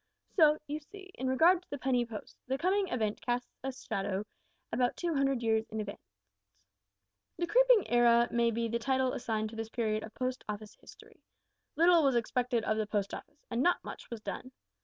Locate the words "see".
0.79-1.11